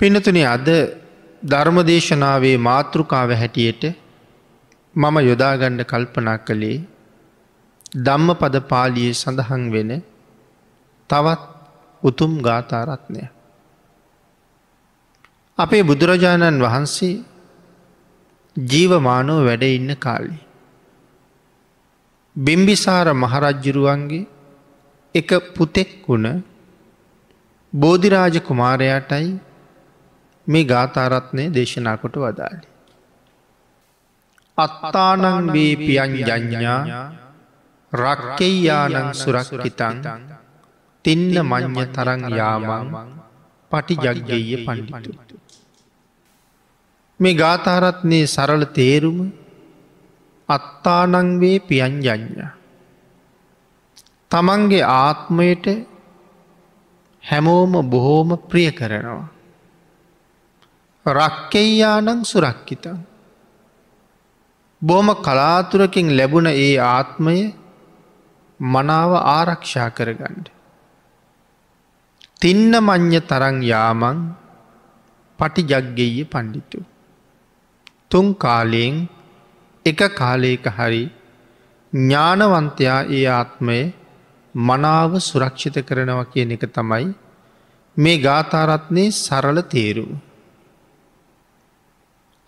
[0.00, 0.66] පිනතුන අද
[1.42, 3.84] ධර්මදේශනාවේ මාතෘකාව හැටියට
[4.94, 6.78] මම යොදාගණ්ඩ කල්පනා කළේ
[7.98, 9.92] ධම්ම පද පාලියේ සඳහන් වෙන
[11.10, 11.42] තවත්
[12.02, 13.22] උතුම් ගාථාරත්නය.
[15.58, 17.14] අපේ බුදුරජාණන් වහන්සේ
[18.56, 20.36] ජීවමානෝ වැඩ ඉන්න කාලි.
[22.36, 24.28] බිම්බිසාර මහරජ්ජුරුවන්ගේ
[25.14, 26.28] එක පුතෙක් වුණ
[27.72, 29.28] බෝධිරාජ කුමාරයාටයි
[30.46, 32.66] මේ ගාථාරත්නය දේශනා කොට වදාලි.
[34.58, 36.80] අත්තානං වේ පියන් ජඥා
[37.92, 39.96] රක්කෙයානං සුරක්කිතන්
[41.04, 42.86] තින්න මං්්‍ය තරං යාමං
[43.70, 45.36] පටි ජග්ගය පණ්ඩිතු.
[47.20, 49.18] මේ ගාථාරත්නයේ සරල තේරුම
[50.48, 52.50] අත්තානංවේ පියන්ජඥා.
[54.30, 55.66] තමන්ගේ ආත්මයට
[57.24, 59.35] හැමෝම බොහෝම ප්‍රිය කරනවා.
[61.06, 62.98] රක්කෙයානං සුරක්කිතන්.
[64.82, 67.36] බොහොම කලාතුරකින් ලැබුණ ඒ ආත්මය
[68.60, 70.48] මනාව ආරක්ෂා කරගණ්ඩ.
[72.40, 74.18] තින්න මං්්‍ය තරං යාමං
[75.38, 76.80] පටි ජග්ගෙය පණ්ඩිතු.
[78.10, 79.08] තුන් කාලයෙන්
[79.86, 81.04] එක කාලයක හරි
[81.92, 83.78] ඥානවන්තයා ඒ ආත්මය
[84.54, 87.06] මනාව සුරක්ෂිත කරනව කියන එක තමයි
[87.96, 90.25] මේ ගාථාරත්නයේ සරල තේරුම.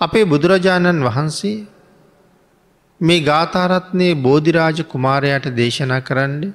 [0.01, 1.57] අපේ බුදුරජාණන් වහන්සේ
[3.01, 6.53] මේ ගාථාරත්නයේ බෝධිරාජ කුමාරයට දේශනා කරන්න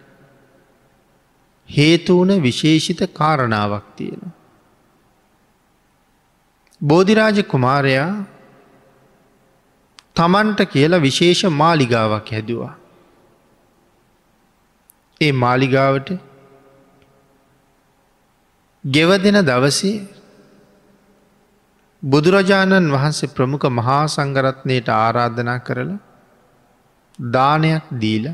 [1.70, 4.24] හේතුවන විශේෂිත කාරණාවක් තියෙන.
[6.82, 8.10] බෝධිරාජ කුමාරයා
[10.14, 12.74] තමන්ට කියලා විශේෂ මාලිගාවක් හැදවා.
[15.22, 16.10] ඒ මාලිගාවට
[18.84, 19.96] ගෙවදෙන දවසේ
[22.04, 26.00] බුදුරජාණන් වහන්සේ ප්‍රමුඛ මහා සංගරත්නයට ආරාධනා කරලා
[27.20, 28.26] දානයක් දීල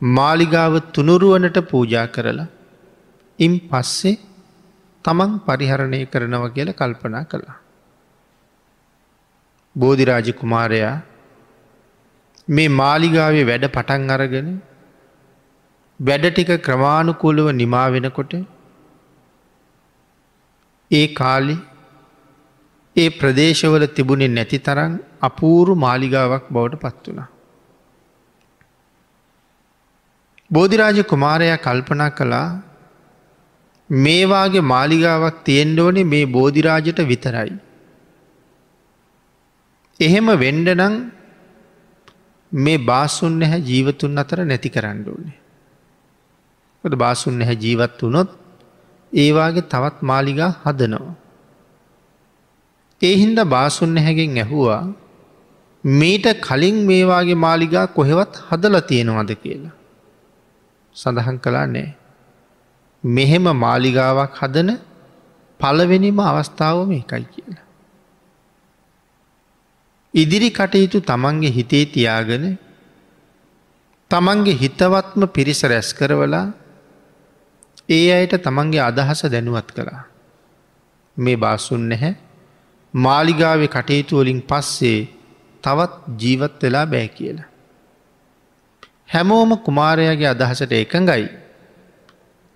[0.00, 2.48] මාලිගාව තුනුරුවනට පූජා කරලා
[3.38, 4.16] ඉම් පස්සේ
[5.04, 7.58] තමන් පරිහරණය කරනව කියල කල්පනා කළා.
[9.76, 10.96] බෝධිරාජ කුමාරයා
[12.48, 14.48] මේ මාලිගාවේ වැඩ පටන් අරගෙන
[16.00, 18.32] වැඩ ටික ක්‍රමාණුකූලව නිමා වෙනකොට
[20.90, 21.56] ඒ කාලි
[22.96, 27.28] ඒ ප්‍රදේශවල තිබුණේ නැති තරන් අපූරු මාලිගාවක් බවට පත් වුණ.
[30.50, 32.48] බෝධිරාජ කුමාරයා කල්පනා කළා
[33.90, 37.52] මේවාගේ මාලිගාවක් තියෙන්ඩෝනේ මේ බෝධිරාජට විතරයි.
[40.00, 40.94] එහෙම වෙන්ඩනං
[42.52, 45.38] මේ බාසුන් නැහැ ජීවතුන් අතර නැති කරන්න ඕනේ.
[46.84, 48.30] ොද බාසුන් නැහැ ජීවත් වනොත්
[49.12, 51.14] ඒවාගේ තවත් මාලිගා හදනවා.
[53.00, 54.82] ඒහින්ද බාසුන් නැහැගෙන් ඇහුවා
[55.84, 59.74] මීට කලින් මේවාගේ මාලිගා කොහෙවත් හදල තියෙනවද කියලා.
[60.96, 61.96] සඳහන් කලා නෑ.
[63.04, 64.70] මෙහෙම මාලිගාවක් හදන
[65.60, 67.64] පලවෙනිම අවස්ථාව මේකයි කියලා.
[70.14, 72.58] ඉදිරි කටයුතු තමන්ගේ හිතේ තියාගෙන
[74.10, 76.46] තමන්ගේ හිතවත්ම පිරිස රැස් කරවලා
[77.88, 80.02] ඒ අයට තමන්ගේ අදහස දැනුවත් කළා.
[81.16, 82.29] මේ බාසුන් නැහැ
[82.94, 85.08] මාලිගාව කටයුතුවලින් පස්සේ
[85.64, 87.48] තවත් ජීවත් වෙලා බෑ කියලා.
[89.08, 91.24] හැමෝම කුමාරයාගේ අදහසට එකඟයි.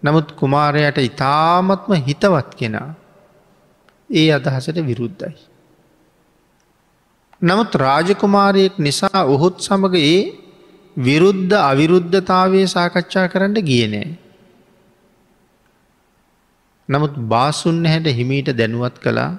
[0.03, 2.91] නමුත් කුමාරයට ඉතාමත්ම හිතවත් කෙනා
[4.11, 5.35] ඒ අදහසට විරුද්ධයි.
[7.43, 10.21] නමුත් රාජකුමාරයෙක් නිසා ඔහුත් සමඟ ඒ
[10.97, 14.11] විරුද්ධ අවිරුද්ධතාවය සාකච්ඡා කරන්න ගියනෑ.
[16.89, 19.33] නමුත් බාසුන් හැට හිමීට දැනුවත් කළා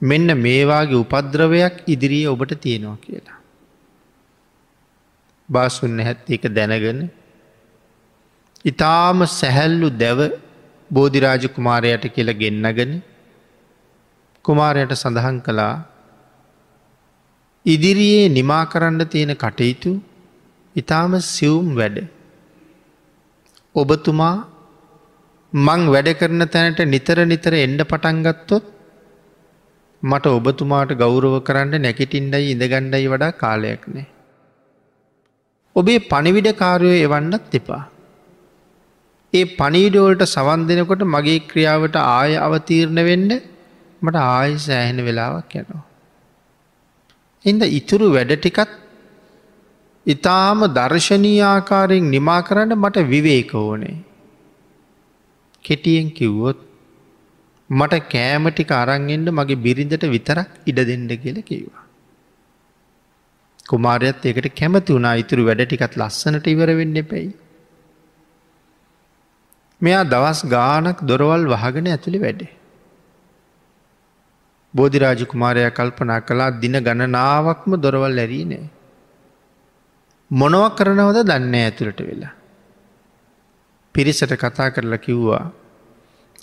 [0.00, 3.38] මෙන්න මේවාගේ උපද්‍රවයක් ඉදිරිය ඔබට තියෙනවා කියලා.
[5.48, 7.00] බාසුන්න හැත් එක දැනගෙන
[8.64, 10.20] ඉතාම සැහැල්ලු දැව
[10.90, 12.92] බෝධිරාජ කුමාරයට කියල ගෙන්නගෙන
[14.44, 15.74] කුමාරයට සඳහන් කළා
[17.66, 19.92] ඉදිරියේ නිමා කරන්න තියෙන කටයුතු
[20.76, 21.98] ඉතාම සිවුම් වැඩ.
[23.74, 24.36] ඔබතුමා
[25.52, 28.64] මං වැඩ කරන තැනට නිතර නිතර එන්ඩ පටන්ගත්තොත්
[30.02, 34.06] මට ඔබතුමාට ගෞරව කරන්න නැකිටින්ඩයි ඉඳගණ්ඩයි වඩා කාලයක් නෑ.
[35.76, 37.84] ඔබේ පනිවිඩ කාරයෝ එවන්නත් එපා.
[39.32, 43.30] ඒ පනීඩෝල්ට සවන් දෙනකොට මගේ ක්‍රියාවට ආය අවතීරණ වෙන්න
[44.02, 45.84] මට ආය සෑහෙන වෙලාවක් යනවා.
[47.44, 48.70] එද ඉතුරු වැඩ ටිකත්
[50.06, 53.96] ඉතාම දර්ශනීආකාරයෙන් නිමා කරන්න මට විවේක ඕනේ.
[55.64, 56.58] කෙටියෙන් කිව්වොත්
[57.70, 61.84] මට කෑමටික අරංගෙන්ට මගේ බිරිඳට විතරක් ඉඩ දෙන්න කියල කිවා.
[63.68, 67.34] කුමාරයත් ඒකට කැමති වුණා ඉතුරු වැඩ ටිකත් ලස්සනට ඉවර වෙන්න පැයි.
[69.80, 72.56] මෙයා දවස් ගානක් දොරවල් වහගෙන ඇතුළි වැඩේ.
[74.74, 78.66] බෝධිරාජ කුමාරය කල්පනා කලා දින ගණනාවක්ම දොරවල් ඇරී නෑ.
[80.30, 82.34] මොනවක් කරනවද දන්න ඇතුළට වෙලා.
[83.94, 85.46] පිරිසට කතා කරලා කිව්වා.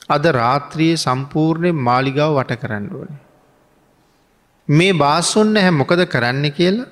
[0.09, 3.21] අද රාත්‍රියයේ සම්පූර්ණය මාලිගාව වට කරන්න ඕනේ.
[4.67, 6.91] මේ බාසුන්න හැ මොකද කරන්න කියලා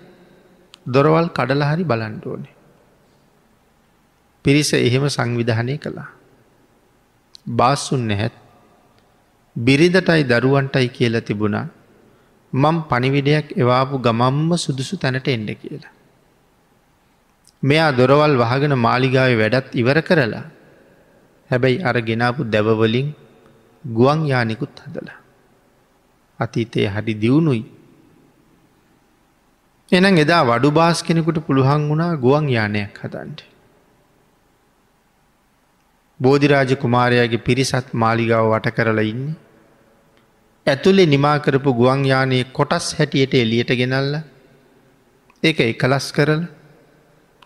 [0.88, 2.54] දොරවල් කඩලහරි බලන්ට ඕනේ.
[4.46, 6.10] පිරිස එහෙම සංවිධානය කළා.
[7.52, 8.36] බාස්සුන් නැහැත්
[9.56, 11.68] බිරිදටයි දරුවන්ටයි කියල තිබුණා
[12.54, 15.94] මං පනිවිඩයක් එවාපු ගමම්ම සුදුසු තැනට එන්ඩ කියලා.
[17.64, 20.44] මෙයා දොරවල් වහගෙන මාලිගාව වැඩත් ඉවර කරලා
[21.54, 23.14] හැබැයි අර ගෙනාපු දැවවලින්
[23.84, 25.20] ගුවන් යානිකුත් හදලා.
[26.40, 27.64] අතීතය හරි දියුණුයි.
[29.92, 33.40] එනම් එදා වඩු බාස් කෙනෙකුට පුළුවන් වුණා ගුවන් යානයක් හදන්ට.
[36.20, 39.40] බෝධිරාජ කුමාරයාගේ පිරිසත් මාලිගාව වට කරලා ඉන්නේ.
[40.68, 44.14] ඇතුළේ නිමාකරපු ගුවන්යානයේ කොටස් හැටියට එලියට ගෙනල්ල
[45.44, 46.44] ඒක එකලස් කරල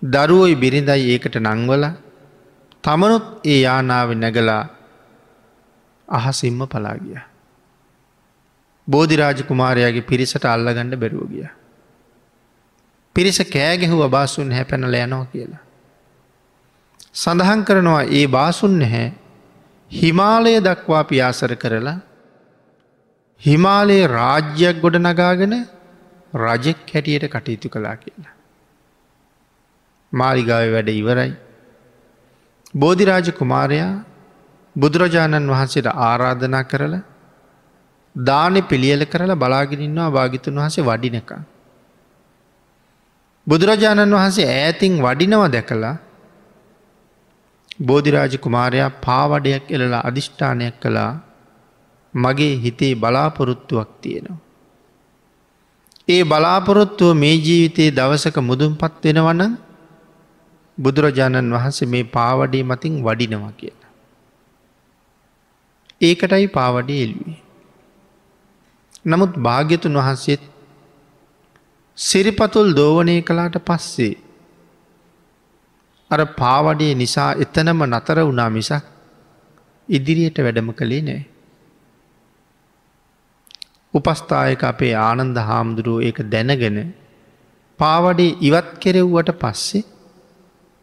[0.02, 1.86] දරුවයි බිරිඳයි ඒකට නංවල
[2.88, 4.64] තමනුත් ඒ යානාව නැගලා
[6.08, 7.20] අහසිම්ම පලාගිය.
[8.88, 11.48] බෝධිරාජ කුමාරයාගේ පිරිසට අල්ලගණ්ඩ බැරුව ගිය.
[13.16, 15.64] පිරිස කෑගෙහු අබාසුන් හැපැනල යනෝ කියලා.
[17.14, 19.08] සඳහන් කරනවා ඒ බාසුන් නැහැ
[19.92, 21.98] හිමාලය දක්වා පියාසර කරලා
[23.42, 25.58] හිමාලයේ රාජ්‍යයක් ගොඩ නගාගෙන
[26.34, 28.34] රජෙක් හැටියට කටයුතු කලා කියලා.
[30.12, 31.34] මාලිගාව වැඩ ඉවරයි.
[32.78, 33.92] බෝධිරාජ කුමාරයා
[34.76, 37.04] බුදුරජාණන් වහන්සේට ආරාධනා කරලා
[38.16, 41.32] දානෙ පිළියල කරලා බලාගෙනන්නවා භාගිතුන් වහසේ වඩිනක.
[43.48, 45.96] බුදුරජාණන් වහන්සේ ඈතින් වඩිනව දැකලා
[47.82, 51.12] බෝධිරාජ කුමාරයා පාවඩයක් එලලා අධිෂ්ඨානයක් කළා
[52.14, 54.40] මගේ හිතේ බලාපොරොත්තුවක් තියෙනවා.
[56.08, 59.42] ඒ බලාපොරොත්තුව මේ ජීවිතයේ දවසක මුදුන් පත් වෙනවන
[60.78, 63.92] බුදුරජාණන් වහන්සේ මේ පාවඩේ මතින් වඩිනවා කියලා.
[66.02, 67.38] ඒකටයි පාවඩේ එල්වේ.
[69.06, 70.44] නමුත් භාග්‍යතුන් වහන්සේත්
[71.98, 74.14] සිරිපතුල් දෝවනය කලාට පස්සේ
[76.12, 78.86] අර පාවඩේ නිසා එතනම නතර වුණා මිසක්
[79.90, 81.22] ඉදිරියට වැඩම කළේ නෑ.
[83.94, 86.80] උපස්ථායක අපේ ආනන්ද හාමුදුරුව ඒක දැනගෙන
[87.80, 89.88] පාවඩේ ඉවත් කෙරෙව්වට පස්සේ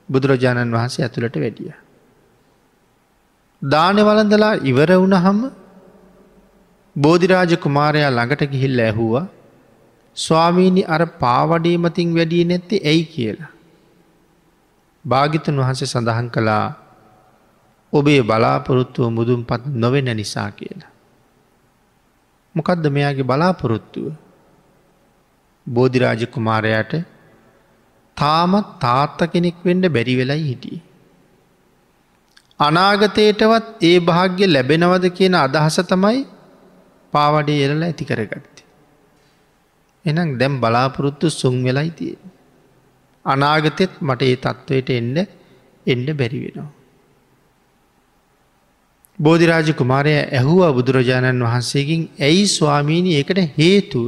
[0.09, 1.73] බුදුරජාණන් වහන්සේ ඇතුළට වැඩිය.
[3.63, 5.41] දානෙ වලඳලා ඉවර වුණහම
[6.97, 9.27] බෝධිරාජ කුමාරයා ළඟට ගිහිල්ල ඇහුවා
[10.17, 13.51] ස්වාමීණි අර පාවඩේ මතින් වැඩිය නැත්තේ ඇයි කියලා.
[15.05, 16.67] භාගිතන් වහන්සේ සඳහන් කළා
[17.93, 20.93] ඔබේ බලාපොරොත්තුව මුදුන් පත් නොවෙන නිසා කියලා.
[22.55, 24.13] මොකක්ද මෙයාගේ බලාපොරොත්තුව.
[25.67, 26.93] බෝධිරාජ කුමාරයට
[28.17, 30.79] තාමත් තාත්ත කෙනෙක් වෙන්ඩ බැරි වෙලයි හිටිය.
[32.61, 36.21] අනාගතයටවත් ඒ භාග්‍ය ලැබෙනවද කියන අදහස තමයි
[37.13, 38.57] පාවඩේ එරලා ඇති කරගත්ත.
[40.05, 42.15] එනම් දැම් බලාපොරොත්තු සුන් වෙලයි තිය.
[43.25, 45.17] අනාගතෙත් මට ඒ තත්ත්වයට එන්න
[45.87, 46.71] එන්න බැරි වෙනවා.
[49.19, 54.07] බෝධිරාජ කුමාරය ඇහුවා බුදුරජාණන් වහන්සේකින් ඇයි ස්වාමීණි ඒකට හේතුව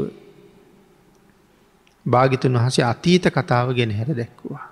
[2.06, 4.66] භාගිතුන් වහසේ අතීත කතාව ගෙන හැර දැක්වවා.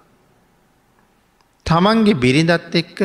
[1.67, 2.99] තමන්ගේ බිරිඳත් එක්ක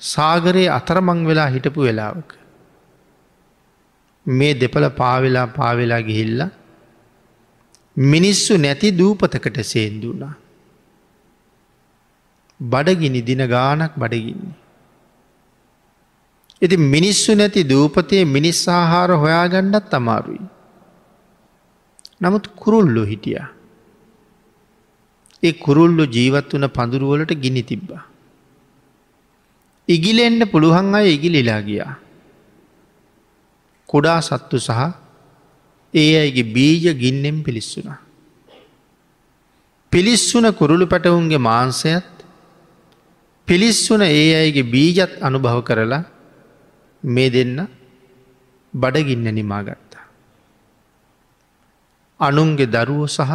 [0.00, 2.30] සාගරයේ අතරමං වෙලා හිටපු වෙලාවක.
[4.26, 6.40] මේ දෙපළ පාවෙලා පාවෙලා ගිහිල්ල
[7.96, 10.34] මිනිස්සු නැති දූපතකට සේන්දුනා.
[12.60, 14.56] බඩගිනි දින ගානක් බඩගින්නේ.
[16.62, 20.51] ඉති මිනිස්සු නැති දූපතයේ මිනිස් ආහාර හොයාගණ්ඩත් අමාරුයි.
[22.22, 23.42] නමුත් කුරුල්ලු හිටිය.
[25.42, 28.02] ඒ කුරුල්ලු ජීවත් වන පඳුරුවලට ගිනි තිබ්බා.
[29.88, 31.92] ඉගිලෙන්න්න පුළුවන් අය ඉගිලිලා ගියා.
[33.88, 34.80] කුඩා සත්තු සහ
[35.94, 38.00] ඒ අයිගේ බීජ ගින්නෙන් පිළිස්සුනා.
[39.92, 42.12] පිළිස්සුන කුරුළු පැටවුන්ගේ මාන්සයත්
[43.48, 46.04] පිළිස්සුන ඒ අයිගේ බීජත් අනුභව කරලා
[47.04, 47.58] මේ දෙන්න
[48.74, 49.91] බඩගින්න නිමාගත්තා.
[52.22, 53.32] අනුන්ගේ දරුවෝ සහ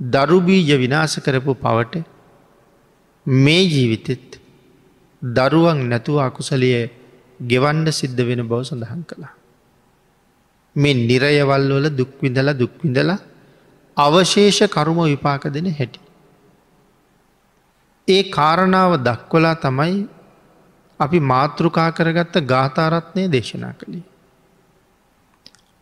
[0.00, 1.94] දරුබීජ විනාස කරපු පවට
[3.26, 4.40] මේ ජීවිතෙත්
[5.22, 6.76] දරුවන් නැතුව අකුසලිය
[7.40, 9.34] ගෙවන්ඩ සිද්ධ වෙන බව සඳහන් කළා.
[10.76, 13.18] මේ නිරයවල් වල දුක්විඳල දුක්විඳලා
[13.96, 16.00] අවශේෂ කරුම විපාක දෙන හැටි.
[18.08, 19.96] ඒ කාරණාව දක්වලා තමයි
[21.00, 24.04] අපි මාතෘකා කරගත්ත ගාථාරත්නය දේශනා කළේ.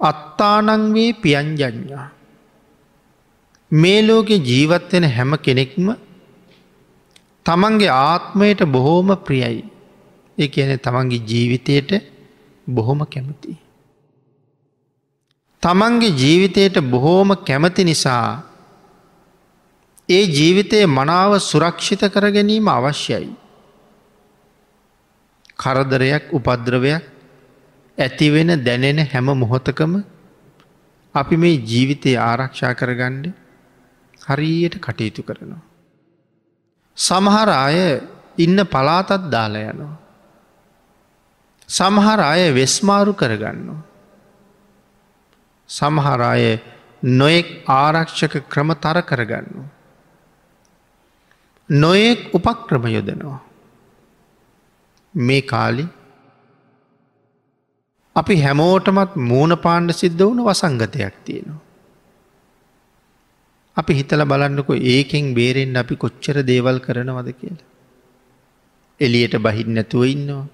[0.02, 2.08] අත්තානංවේ පියන්ජඥා.
[3.70, 5.86] මේ ලෝකෙ ජීවත්වෙන හැම කෙනෙක්ම
[7.46, 9.64] තමන්ගේ ආත්මයට බොහෝම ප්‍රියයි.
[10.38, 11.90] ඒ කියන තමන්ගේ ජීවිතයට
[12.66, 13.58] බොහොම කැමති.
[15.62, 18.42] තමන්ගේ ජීවිතයට බොහෝම කැමති නිසා
[20.08, 23.30] ඒ ජීවිතය මනාව සුරක්ෂිත කර ගැනීම අවශ්‍යයි.
[25.56, 27.11] කරදරයක් උපද්‍රවයක්
[27.98, 30.02] ඇතිවෙන දැනෙන හැම මොහොතකම
[31.14, 33.26] අපි මේ ජීවිතය ආරක්ෂා කරගණ්ඩ
[34.20, 35.62] හරියට කටයුතු කරනවා.
[36.96, 38.00] සමහර අය
[38.38, 39.96] ඉන්න පලාතත් දාලා යනවා.
[41.68, 43.82] සමහර අය වෙස්මාරු කරගන්නවා.
[45.68, 46.44] සමහර අය
[47.02, 49.70] නොයෙක් ආරක්ෂක ක්‍රම තර කරගන්නවා.
[51.70, 53.40] නොයෙක් උපක්‍රම යොදනවා.
[55.14, 55.86] මේ කාලි
[58.16, 61.60] අපි හැමෝටමත් මූුණ පාණ්ඩ සිද්ධ වුණු වසංගතයක් තියෙනවා.
[63.76, 67.68] අපි හිතල බලන්නකො ඒකෙන් බේරෙන් අපි කොච්චර දේවල් කරනවද කියලා.
[69.00, 70.44] එලියට බහින් නැතුව ඉන්නවා.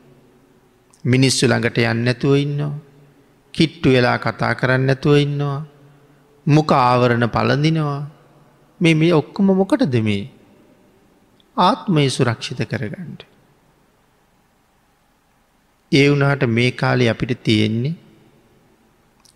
[1.04, 2.74] මිනිස්සු ළඟට යන්න නැතුව ඉන්නවා.
[3.54, 5.60] කිට්ටු වෙලා කතා කරන්න නැතුව ඉන්නවා.
[6.46, 8.00] මුක ආවරණ පලඳිනවා
[8.80, 10.30] මේ මේ ඔක්කොම මොකට දෙමේ
[11.56, 13.22] ආත්මය සුරක්ෂිත කරගන්නට.
[15.92, 17.94] ඒ වුනාට මේ කාලෙ අපිට තියෙන්නේ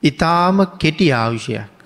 [0.03, 1.79] ඉතාම කෙටි ආවිෂයක්.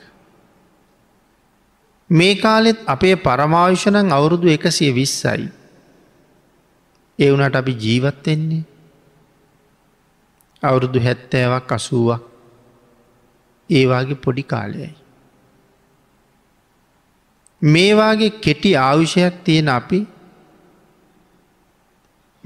[2.11, 5.49] මේ කාලෙත් අපේ පරමාවිශනං අවුරුදු එකසිය විස්සයි.
[7.19, 8.65] ඒ වුනට අපි ජීවත්වෙන්නේ
[10.63, 12.23] අවුරුදු හැත්තෑවක් අසුවක්
[13.71, 14.93] ඒවාගේ පොඩි කාලයයි.
[17.63, 20.07] මේවාගේ කෙටි ආවිෂයක් තියෙන අපි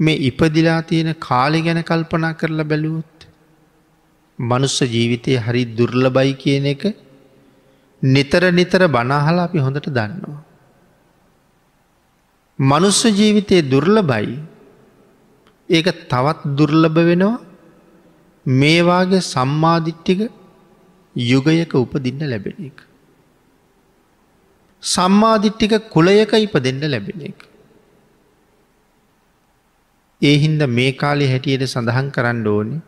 [0.03, 3.17] මේ ඉපදිලා තියෙන කාලෙ ගැන කල්පනා කරලා බැලුවොත්.
[4.39, 6.83] මනුස්ස ජීවිතය හරි දුර්ලබයි කියන එක
[8.03, 10.41] නිතර නිතර බනාහලා අපි හොඳට දන්නවා.
[12.59, 14.37] මනුස්ස ජීවිතය දුර්ලබයි
[15.69, 17.35] ඒක තවත් දුර්ලභ වෙනවා
[18.45, 20.21] මේවාගේ සම්මාධිට්ටික
[21.15, 22.79] යුගයක උපදින්න ලැබෙන එක.
[24.83, 27.39] සම්මාධිට්ටික කුලයක ඉප දෙන්න ලැබෙන එක.
[30.21, 32.79] ඒ හින්ද මේ කාලෙ හැටියට සඳහන් කරන්න ඕනි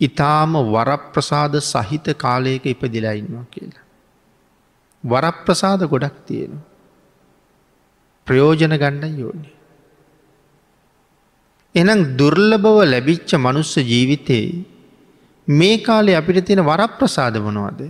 [0.00, 3.84] ඉතාම වරප්‍රසාද සහිත කාලයක ඉපදිලා ඉන්නවා කියලා.
[5.04, 6.64] වරප්‍රසාද ගොඩක් තියෙනවා.
[8.26, 9.50] ප්‍රයෝජන ගණ්ඩ යෝනි.
[11.74, 14.64] එනම් දුර්ලභව ලැබිච්ච මනුස්ස ජීවිතයේ
[15.48, 17.80] මේ කාලේ අපිට තියෙන වරප්‍රසාද වනවාද.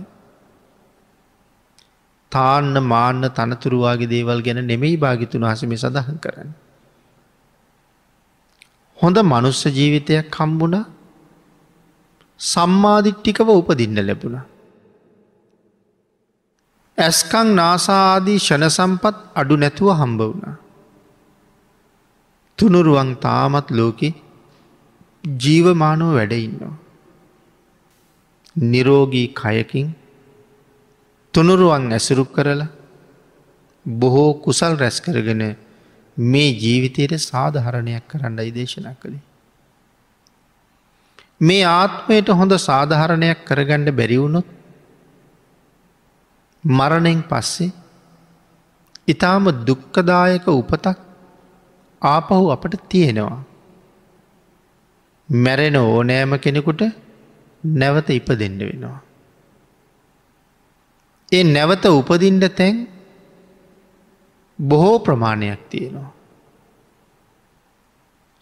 [2.31, 6.49] තාන්න මාන්න තනතුරුවාගේ දේවල් ගැන නෙමෙයි භාගිතුන් හසම සඳහන් කරන්න.
[8.97, 10.77] හොඳ මනුස්ස ජීවිතයක් කම්බුණ
[12.39, 14.37] සම්මාධිට්ටිකව උපදින්න ලැබුණ.
[16.97, 20.57] ඇස්කං නාසාදී ෂණ සම්පත් අඩු නැතුව හම්බ වුණ.
[22.57, 24.09] තුනුරුවන් තාමත් ලෝකෙ
[25.23, 26.75] ජීවමානෝ වැඩඉන්නවා.
[28.55, 29.87] නිරෝගී කයකින්
[31.33, 32.73] තුනුරුවන් ඇසුරු කරලා
[33.85, 35.43] බොහෝ කුසල් රැස් කරගෙන
[36.17, 39.23] මේ ජීවිතයට සාධහරණයක් කරන්නයි දේශනා කළේ.
[41.41, 44.47] මේ ආත්මයට හොඳ සාධහරණයක් කරගණ්ඩ බැරිවුණොත්
[46.63, 47.71] මරණෙන් පස්සේ
[49.07, 50.97] ඉතාම දුක්කදායක උපතක්
[52.01, 53.43] ආපහු අපට තියෙනවා.
[55.29, 56.81] මැරෙන ඕනෑම කෙනෙකුට
[57.63, 58.99] නැවත ඉප දෙන්න වෙනවා.
[61.31, 62.75] ඒ නැවත උපදින්ට තැන්
[64.59, 66.11] බොහෝ ප්‍රමාණයක් තියෙනවා.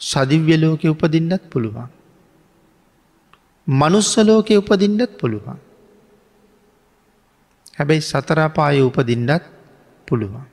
[0.01, 1.89] සදිව්‍ය ලෝකෙ උපදින්නත් පුළුවන්.
[3.67, 5.59] මනුස්සලෝකෙ උපදින්නත් පුළුවන්.
[7.77, 9.43] හැබැයි සතරාපාය උපදින්නත්
[10.07, 10.45] පුළුවන්.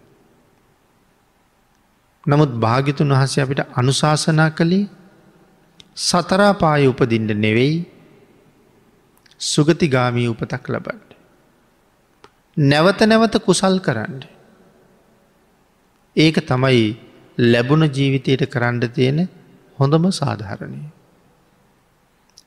[2.27, 4.91] නමුත් භාගිතුන් වහස අපිට අනුශාසනා කළේ
[5.97, 7.75] සතරාපාය උපදින්ට නෙවෙයි
[9.41, 11.01] සුගතිගාමී උපතක් ලබන්න.
[12.57, 14.23] නැවත නැවත කුසල් කරන්න.
[16.17, 16.97] ඒක තමයි
[17.39, 19.29] ලැබුණ ජීවිතයට කරන්න තියෙන
[19.79, 20.83] හොඳම සාධහරණය.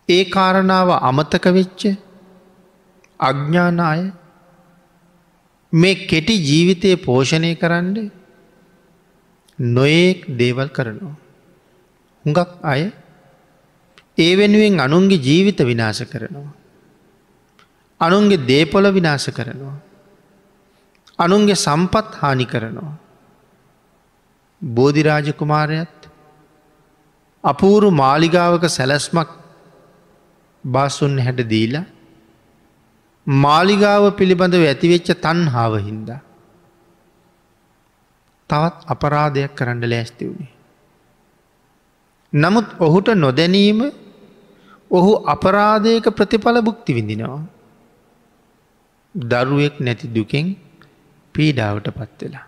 [0.10, 1.82] ඒ කාරණාව අමතක වෙච්ච
[3.20, 4.02] අඥ්ඥාන අය
[5.74, 8.12] මේ කෙටි ජීවිතය පෝෂණය කරන්න
[9.60, 11.16] නොයෙක් දේවල් කරනවා.
[12.26, 12.92] හුඟක් අය
[14.18, 16.54] ඒ වෙනුවෙන් අනුන්ගේ ජීවිත විනාශ කරනවා.
[18.02, 19.76] අනුන්ගේ දේපොල විනාශ කරනවා.
[21.20, 22.94] අනුන්ගේ සම්පත් හානි කරනවා.
[24.62, 26.10] බෝධිරාජකුමාරයත්
[27.44, 29.30] අපූරු මාලිගාවක සැලැස්මක්
[30.64, 31.86] බාසුන් හැට දීලා
[33.28, 36.22] මාලිගාව පිළිබඳව ඇතිවෙච්ච තන්හාාව හින්දා.
[38.50, 40.54] තවත් අපරාධයක් කරන්න ලෑස්ති වුණේ.
[42.34, 43.80] නමුත් ඔහුට නොදැනීම
[44.92, 47.44] ඔහු අපරාධයක ප්‍රතිඵල බුක්ති විඳිනවා.
[49.16, 50.48] දරුවෙක් නැති දුකෙන්
[51.36, 52.46] පීඩාවට පත්වෙලා.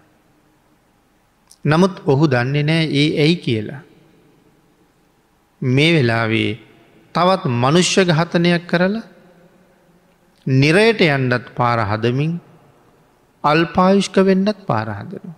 [1.69, 3.81] නමුත් ඔහු දන්නේ නෑ ඒ ඇයි කියලා.
[5.61, 6.51] මේ වෙලාවේ
[7.15, 9.05] තවත් මනුෂ්‍ය ඝාතනයක් කරලා
[10.47, 12.33] නිරයට යන්නත් පාර හදමින්
[13.43, 15.31] අල්පායුෂ්ක වෙන්නත් පාරහදනු.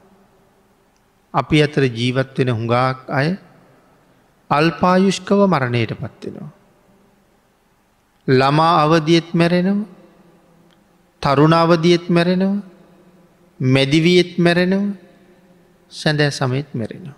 [1.34, 3.28] අපි අතර ජීවත් වෙන හුඟාක් අය
[4.50, 6.50] අල්පායුෂ්කව මරණයට පත්වෙනවා.
[8.28, 9.80] ළමා අවදියත් මැරෙනව
[11.22, 12.62] තරුණ අවදියත් මැරෙනව
[13.60, 14.84] මැදිවියත් මැරෙනව
[15.92, 17.18] සැඳෑ සමයත් මැරෙනවා.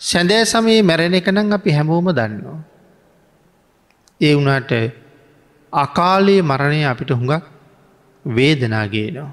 [0.00, 2.60] සැඳෑ සමයේ මැරෙන එක නම් අපි හැමෝම දන්නවා.
[4.20, 4.72] ඒ වුණට
[5.72, 7.44] අකාලයේ මරණය අපිට හුඟක්
[8.24, 9.30] වේදනාගේනවා.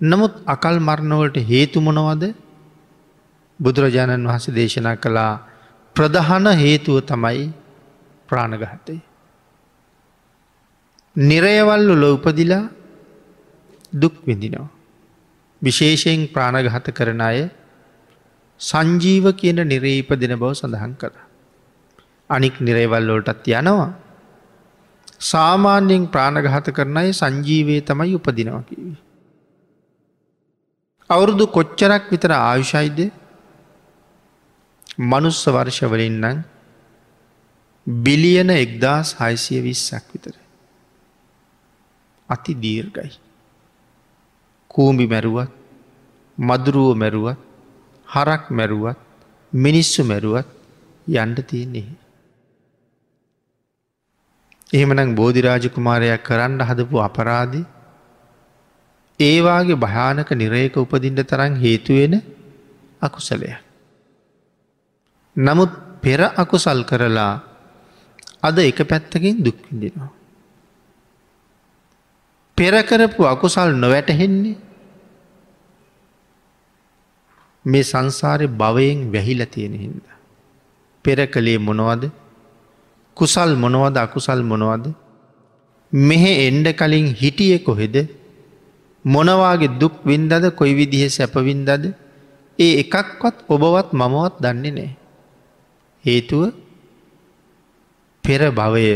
[0.00, 2.24] නමුත් අකල් මරණවලට හේතුමොනවද
[3.60, 5.32] බුදුරජාණන් වහස දේශනා කළා
[5.96, 7.46] ප්‍රධාන හේතුව තමයි
[8.28, 8.96] ප්‍රාණගහතය.
[11.16, 12.64] නිරයවල්ලු ලොවපදිලා
[13.92, 14.79] දුක් විඳිනවා.
[15.62, 17.40] විශේෂයෙන් ප්‍රාණගහත කරන අය
[18.60, 21.12] සංජීව කියන නිරේප දෙන බව සඳහන් කර.
[22.30, 23.90] අනික් නිරේවල්ලෝටත් යනවා.
[25.22, 28.98] සාමාන්‍යයෙන් ප්‍රාණගහත කරන අය සංජීවය තමයි උපදිනවා කිවී.
[31.10, 33.00] අවුරුදු කොච්චරක් විතර ආයුෂයිද
[35.02, 36.44] මනුස්ස වර්ෂවලින්නම්
[37.86, 40.34] බිලියන එක්දස් හයිසිය විස්සක් විතර.
[42.28, 43.10] අති දීර්ගයි.
[44.70, 45.50] කූම්බි මැරුවත්
[46.38, 47.38] මදුරුව මැරුවත්
[48.08, 48.98] හරක් මැරුවත්
[49.52, 50.48] මිනිස්සු මැරුවත්
[51.06, 51.88] යන්ඩ තියන්නේ.
[54.70, 57.62] එහෙමනම් බෝධිරාජකුමාරයක් කරන්න හදපු අපරාධි
[59.20, 62.14] ඒවාගේ භයානක නිරේක උපදින්ට තරන් හේතුවෙන
[63.02, 63.50] අකුසලය.
[65.36, 67.34] නමුත් පෙර අකුසල් කරලා
[68.40, 70.19] අද එක පැත්තකින් දුක්විඳෙනවා.
[72.60, 74.56] පෙරකරපු අකුසල් නොවැටහෙන්නේ.
[77.64, 80.04] මේ සංසාරය භවයෙන් වැහිල තියෙන හින්ද.
[81.04, 82.02] පෙර කළේ මොනවද?
[83.16, 84.84] කුසල් මොනවද අකුසල් මොනවද?
[85.92, 87.96] මෙහෙ එන්ඩ කලින් හිටිය කොහෙද?
[89.04, 91.84] මොනවාගේ දුක් වින්දද කොයි විදිහ සැපවින්දද
[92.58, 94.90] ඒ එකක්වත් ඔබවත් මමවත් දන්නේ නෑ.
[96.04, 96.52] හේතුව
[98.24, 98.86] පෙර භවය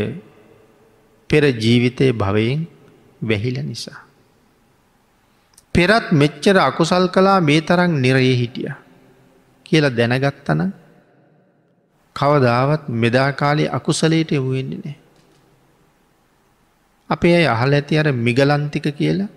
[1.31, 2.74] පෙර ජීවිතය භවයෙන්
[3.29, 4.01] වැහිල නිසා.
[5.75, 8.73] පෙරත් මෙච්චර අකුසල් කලා මේ තරං නිරයේ හිටිය
[9.67, 10.61] කියලා දැනගත්තන
[12.17, 14.97] කවදාවත් මෙදාකාලේ අකුසලයට යොමුවෙන්නේ නෑ.
[17.11, 19.31] අපේ අය අහල ඇති අර මිගලන්තික කියලා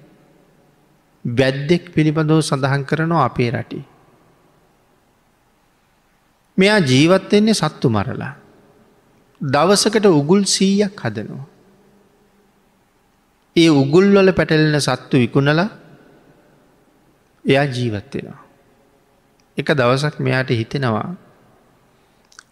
[1.26, 3.82] වැද්දෙක් පිළිබඳව සඳහන් කරනවා අපේ රටි.
[6.58, 8.34] මෙයා ජීවත්වෙන්නේ සත්තු මරලා.
[9.42, 11.46] දවසකට උගුල් සීයක් හදනවා.
[13.58, 15.70] ඒ උගුල්වල පැටලෙන සත්තු විකුණලා
[17.46, 18.42] එයා ජීවත්වෙනවා.
[19.58, 21.10] එක දවසක් මෙයාට හිතෙනවා.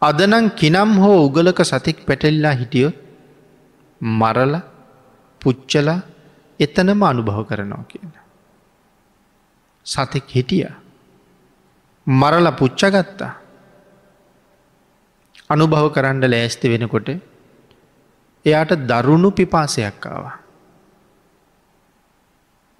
[0.01, 2.89] අදනං කිනම් හෝ උගලක සතෙක් පැටෙල්ලා හිටියො
[4.01, 4.53] මරල
[5.41, 5.89] පුච්චල
[6.59, 8.11] එතනම අනුභව කරනවා කියන.
[9.85, 10.69] සතෙක් හිටිය.
[12.07, 13.33] මරල පුච්චගත්තා.
[15.49, 17.07] අනුභව කරන්න ලෑස්ති වෙනකොට
[18.45, 20.44] එයාට දරුණු පිපාසයක්කාවා.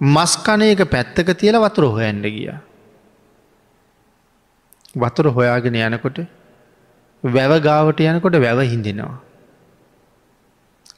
[0.01, 2.51] මස්කනයක පැත්තක තියල වතුර හොයන්ඩ ගිය.
[4.95, 6.19] වතුර හොයාගෙන යනකොට
[7.23, 9.21] වැවගාවට යනකොට වැව හින්දෙනවා.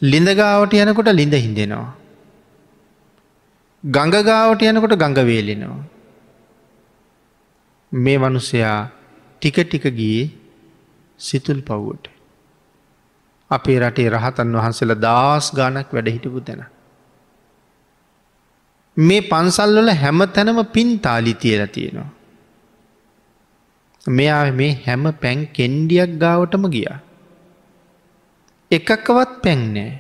[0.02, 1.94] ලිඳගාවට යනකොට ලිඳ හින්දෙනවා.
[3.84, 5.84] ගඟගාවට යනකොට ගඟවේලෙනවා.
[7.92, 8.90] මේ මනුස්සයා
[9.42, 10.32] ටික ටික ගියේ
[11.20, 12.10] සිතුල් පව්වට.
[13.52, 16.66] අපේ රටේ රහතන් වහන්සේල දස් ගානක් වැඩ හිටපු තැන.
[18.98, 22.10] මේ පන්සල්වල හැම තැනම පින් තාලි තියල තියෙනවා.
[24.06, 26.88] මෙයා මේ හැම පැන් කෙන්ඩියක් ගාවටම ගිය.
[28.72, 29.92] එකක්කවත් පැන්නෑ.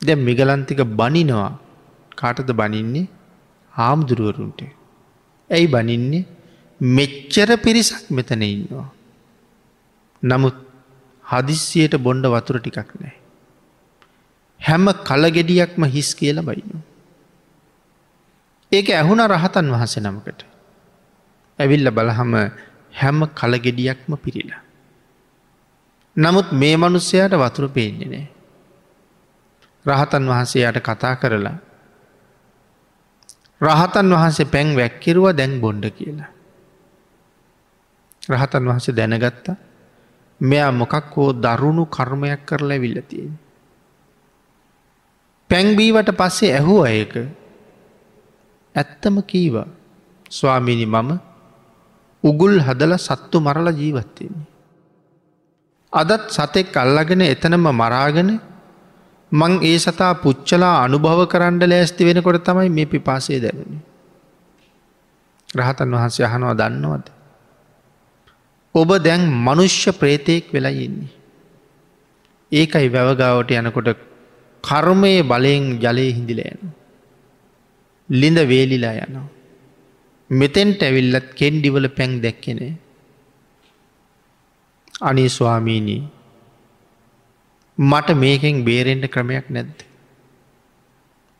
[0.00, 1.50] දැ මිගලන්තික බනිනවා
[2.16, 3.08] කාටද බනින්නේ
[3.74, 4.60] හාමුදුරුවරුන්ට.
[5.50, 6.28] ඇයි බනින්නේ
[6.80, 8.86] මෙච්චර පිරිසක් මෙතන ඉන්නවා.
[10.22, 10.58] නමුත්
[11.24, 13.14] හදිස්සියට බොන්්ඩ වතුර ටිකක් නෑ.
[14.60, 16.78] හැම කලගෙඩියක්ම හිස් කියල බයිනු.
[18.72, 20.40] ඒක ඇහුණ රහතන් වහස නමකට.
[21.58, 22.32] ඇවිල්ල බලහම
[22.92, 24.62] හැම කලගෙඩියක්ම පිරිලා.
[26.16, 28.26] නමුත් මේ මනුස්සයාට වතුර පේන්නේ නෑ.
[29.84, 31.58] රහතන් වහන්සේයට කතා කරලා
[33.60, 36.30] රහතන් වහන්සේ පැන් වැැක්කිරුව දැන් බොන්්ඩ කියලා.
[38.28, 39.56] රහතන් වහන්සේ දැනගත්තා
[40.40, 43.34] මෙයා මොකක් හෝ දරුණු කර්මයක් කරලා විල්ලතියෙන්.
[45.50, 47.14] පැංබීවට පස්සේ ඇහුව ඒක
[48.74, 49.68] ඇත්තම කීවා
[50.30, 51.10] ස්වාමිනි මම
[52.24, 54.46] උගුල් හදල සත්තු මරල ජීවත්වයන්නේ.
[55.92, 58.30] අදත් සතෙක් අල්ලගෙන එතනම මරාගෙන
[59.32, 63.80] මං ඒ සතා පුච්චලා අනුභව කරන්න ලෑස්ති වෙනකොට තමයි මේ පිපාසේ දැනුණ.
[65.48, 67.06] රහතන් වහන්සේ අහනවා දන්නවද.
[68.74, 71.10] ඔබ දැන් මනුෂ්‍ය ප්‍රේතයෙක් වෙලා ඉන්නේ.
[72.52, 73.88] ඒකයි වැවගාවට යනකොට
[74.64, 76.79] කර්මය බලයෙන් ජලය හිඳිලයන.
[78.10, 79.28] ලිඳ වේලිලා යනවා.
[80.30, 82.72] මෙතෙන්ට ඇවිල්ලත් කෙන්ඩිවල පැන් දැක්කෙනේ.
[85.00, 86.02] අනි ස්වාමීනී
[87.78, 89.78] මට මේකෙන් බේරෙන්ට ක්‍රමයක් නැද්ද.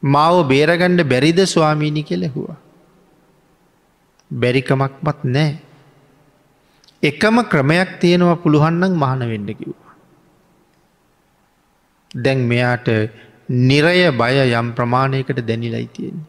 [0.03, 2.57] මාව බේරගණ්ඩ බැරිද ස්වාමීණි කෙලෙහුවා.
[4.33, 5.59] බැරිකමක්මත් නෑ.
[7.03, 9.95] එකම ක්‍රමයක් තියෙනවා පුළුවන්නක් මහන වෙන්න කිව්වා.
[12.15, 12.89] දැන් මෙයාට
[13.49, 16.29] නිරය බය යම් ප්‍රමාණයකට දැනිලයි තියෙන්නේ.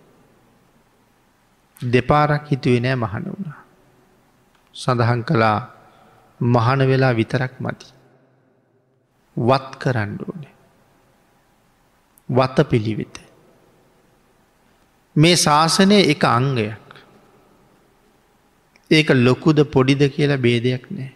[1.81, 3.59] දෙපාරක් හිතුවේ නෑ මහන වුණා.
[4.75, 5.57] සඳහන් කළා
[6.39, 7.87] මහන වෙලා විතරක් මති.
[9.37, 10.53] වත් කරන්න ඕනේ.
[12.29, 13.21] වත පිළිවෙත.
[15.15, 16.87] මේ ශාසනය එක අංගයක්.
[18.91, 21.11] ඒක ලොකුද පොඩිද කියලා බේදයක් නෑ.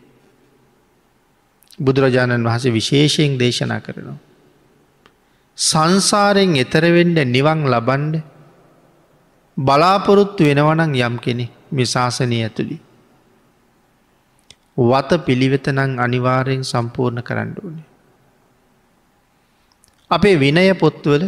[1.79, 4.17] බුදුරජාණන් වහස විශේෂයෙන් දේශනා කරනවා.
[5.57, 8.23] සංසාරයෙන් එතරවෙන්ඩ නිවන් ලබන්ඩ
[9.57, 12.77] බලාපොරොත්තු වෙනවනං යම් කෙනෙ මිශාසනය ඇතුළි.
[14.77, 17.85] වත පිළිවෙතනං අනිවාරයෙන් සම්පූර්ණ කරන්න ඕනේ.
[20.11, 21.23] අපේ විනය පොත්වල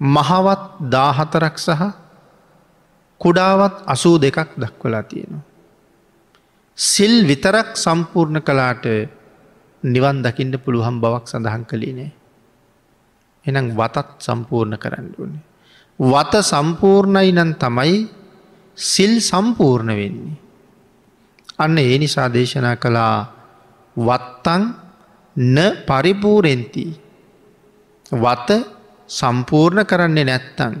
[0.00, 1.82] මහවත් දාහතරක් සහ
[3.20, 5.44] කුඩාවත් අසූ දෙකක් දක්වලා තියෙනවා.
[6.78, 8.84] සිල් විතරක් සම්පූර්ණ කලාට
[9.82, 12.10] නිවන් දකිින්ට පුළුහම් බවක් සඳහන් කළේ නෑ.
[13.44, 15.49] එනම් වතත් සම්පූර්ණ කරන්න ඕනේ.
[16.00, 17.96] වත සම්පූර්ණයි නම් තමයි
[18.78, 20.38] සිල් සම්පූර්ණ වෙන්නේ.
[21.58, 23.16] අන්න ඒ නිසා දේශනා කළා
[23.96, 24.62] වත්තං
[25.36, 25.56] න
[25.88, 26.84] පරිපූරෙන්ති.
[28.12, 28.50] වත
[29.10, 30.74] සම්පූර්ණ කරන්නේ නැත්තන්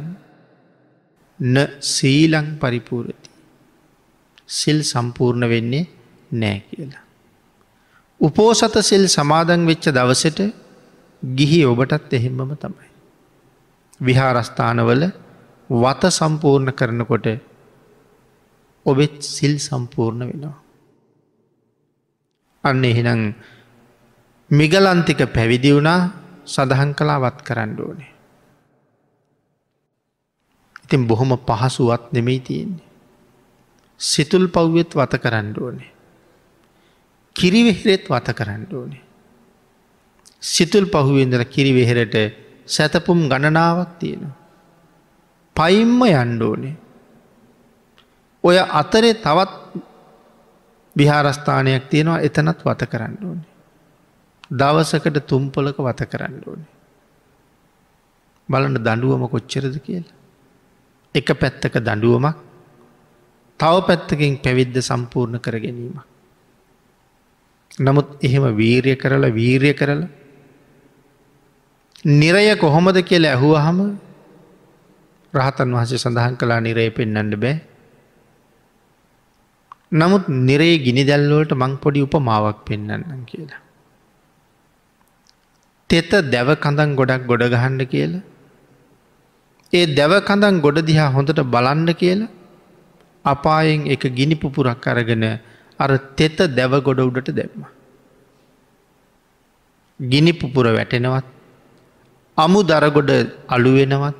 [1.40, 3.30] න සීලං පරිපූරති.
[4.48, 5.84] සිල් සම්පූර්ණ වෙන්නේ
[6.32, 7.04] නෑ කියලා.
[8.20, 10.40] උපෝසත සිල් සමාදන් වෙච්ච දවසට
[11.22, 12.89] ගිහි ඔබටත් එහෙම්මම තමයි.
[14.00, 15.02] විහාරස්ථානවල
[15.70, 17.26] වත සම්පූර්ණ කරනකොට
[18.86, 20.56] ඔබෙත් සිල් සම්පූර්ණ වෙනවා.
[22.64, 23.20] අන්න එහෙනම්
[24.50, 26.00] මිගලන්තික පැවිදි වුණා
[26.46, 28.10] සඳහන් කලාවත් කරන්න ඕනේ.
[30.84, 32.88] ඉතින් බොහොම පහසුවත් නෙමෙයි තියෙන්නේ.
[34.00, 35.90] සිතුල් පව්වෙත් වත කරන්න ඕනේ.
[37.36, 39.02] කිරිවෙහිරෙත් වත කරන්න ඕනේ.
[40.42, 42.16] සිතුල් පහුවෙන්දල කිරිවෙහෙරට
[42.70, 44.36] සැතපුම් ගණනාවක් තියෙනවා.
[45.56, 46.74] පයිම්ම යන්ඩ ඕනේ.
[48.44, 49.52] ඔය අතරේ තවත්
[50.96, 53.48] විහාරස්ථානයක් තියෙනවා එතනත් වත කරන්න ඕනේ.
[54.52, 56.70] දවසකට තුම්පොලක වත කරන්න ඕනේ.
[58.48, 60.16] බලන්න දඩුවම කොච්චරද කියලා.
[61.14, 62.36] එක පැත්තක දඩුවමක්
[63.60, 65.98] තව පැත්තකින් පැවිද්ද සම්පූර්ණ කර ගැනීම.
[67.78, 70.19] නමුත් එහෙම වීරිය කරලා වීරිය කරලා
[72.04, 73.78] නිරය කොහොමද කියල ඇහුවහම
[75.34, 77.60] රහතන් වහසේ සඳහන් කලා නිරය පෙන්න්නට බෑ.
[79.92, 83.60] නමුත් නිරේ ගිනි දැල්ලෝට මං පොඩි උපමාවක් පෙන්න්න කියලා.
[85.90, 88.22] තෙත දැව කඳන් ගොඩක් ගොඩ ගහන්ඩ කියලා
[89.72, 92.30] ඒ දැව කඳන් ගොඩ දිහා හොඳට බලන්න කියලා
[93.24, 95.26] අපායෙන් එක ගිනි පුපුරක් අරගෙන
[95.78, 97.68] අර තෙත දැව ගොඩ උඩට දැම්ම.
[100.00, 101.39] ගිනි පුපුර වැටෙනවත්
[102.42, 103.10] අමු දරගොඩ
[103.48, 104.16] අලුවෙනවත්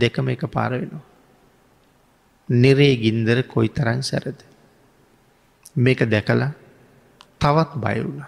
[0.00, 1.04] දෙකම එක පාර වෙනවා.
[2.48, 4.38] නිරේ ගින්දර කොයි තරන් සැරද.
[5.76, 6.52] මේක දැකලා
[7.38, 8.22] තවත් බයවුණ.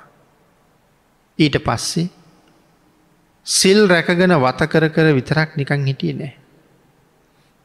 [1.38, 2.08] ඊට පස්සේ
[3.46, 6.34] සිල් රැකගෙන වත කර කර විතරක් නිකං හිටිය නෑ.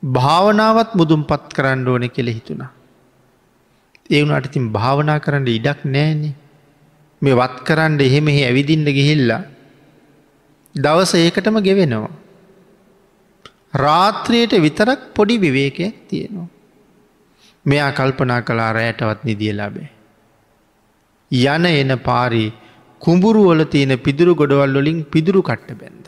[0.04, 2.72] භාවනාවත් මුදුම් පත් කරන්න ඕන කෙළ හිතුණා.
[4.06, 6.34] ඒ වුණට ඉතින් භාවනා කරන්න ඉඩක් නෑනේ
[7.22, 9.42] මේ වත් කරන්න එහෙමෙහි ඇවිදින්න ගිහිල්ලා
[10.76, 12.12] දවස ඒකටම ගෙවෙනවා.
[13.76, 16.48] රාත්‍රයට විතරක් පොඩි විවේකයක් තියෙනවා.
[17.66, 19.90] මෙයා කල්පනා කලා රෑටවත් නිදිය ලබේ.
[21.32, 22.46] යන එන පාරි
[23.02, 26.06] කුඹුරුවල තියෙන පිදුරු ගොඩවල් වලින් පිදුරු කට්ට බැන්ද.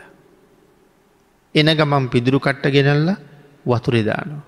[1.56, 3.10] එන ගමන් පිදුරු කට්ට ගෙනල්ල
[3.66, 4.46] වතුරෙදානවා.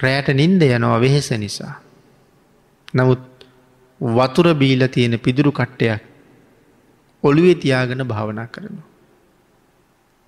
[0.00, 1.74] රෑට නින්ද යනවා වෙහෙස නිසා.
[2.94, 3.24] නමුත්
[4.00, 6.09] වතුර බීල තියෙන පිදුරු කට්ටයක්
[7.22, 8.88] ඔළුවේ තියාගෙන භාවනා කරනවා.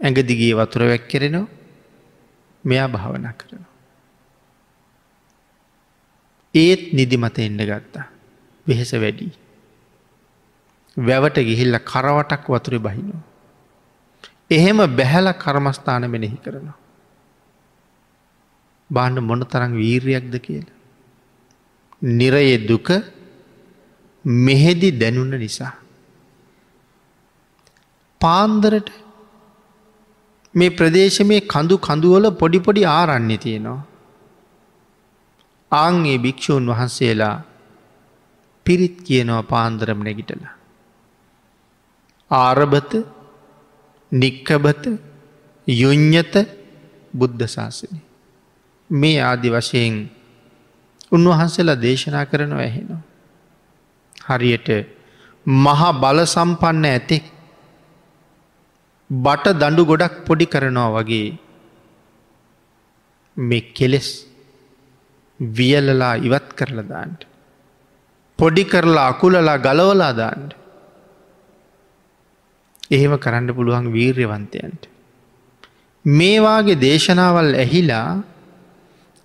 [0.00, 1.48] ඇඟ දිගේ වතුර වැැක් කෙරෙනවා
[2.64, 3.72] මෙයා භාවනා කරනවා.
[6.55, 8.07] ඒත් නිදිමත එන්න ගත්තා.
[8.66, 9.33] වෙහෙස වැඩි.
[10.96, 13.22] වැවට ගිහිල්ල කරවටක් වතුර බහිනවා.
[14.50, 16.78] එහෙම බැහැල කර්මස්ථාන මෙනෙහි කරනවා.
[18.90, 20.78] බාණ්ඩ මොන තරං වීර්යක්ද කියලා.
[22.02, 22.88] නිරයේ දුක
[24.24, 25.72] මෙහෙදි දැනුන්න නිසා.
[28.23, 28.89] පාන්දරට
[30.55, 33.81] මේ ප්‍රදේශ මේ කඳු කඳුවල පොඩිපොඩි ආරන්නේ තියෙනවා.
[35.73, 37.37] ආංගේ භික්‍ෂූන් වහන්සේලා
[38.67, 40.43] පිරිත් කියනවා පාන්දරම් නැගිටල.
[42.31, 42.93] ආරභත
[44.13, 44.85] නික්කබත
[45.67, 46.35] යුං්ඥත
[47.15, 47.99] බුද්ධ ශාසනය.
[48.91, 49.97] මේ ආදි වශයෙන්
[51.13, 53.03] උන්වහන්සේලා දේශනා කරනව ඇහෙනවා.
[54.27, 54.69] හරියට
[55.47, 57.25] මහා බල සම්පන්න ඇතෙක්
[59.12, 61.38] බට දඩු ගොඩක් පොඩි කරනවා වගේ
[63.37, 64.09] මෙ කෙලෙස්
[65.40, 67.20] වියලලා ඉවත් කරලදාන්ට.
[68.38, 70.53] පොඩි කරලා අකුලලා ගලවලා දාන්ට.
[72.90, 74.83] එහෙම කරන්න පුළුවන් වීර්යවන්තයන්ට.
[76.05, 78.22] මේවාගේ දේශනාවල් ඇහිලා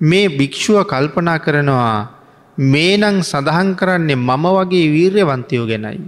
[0.02, 2.10] මේ භික්‍ෂුව කල්පනා කරනවා
[2.58, 6.00] මේනං සඳහන් කරන්නේ මම වගේ වීර්යවන්තයෝ ගැනයි.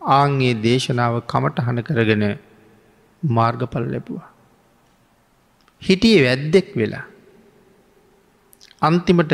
[0.00, 2.24] ආංගේ දේශනාව කමට හන කරගෙන
[3.24, 4.28] මාර්ගඵල ලැබවා.
[5.82, 7.04] හිටියේ වැද්දෙක් වෙලා.
[8.80, 9.32] අන්තිමට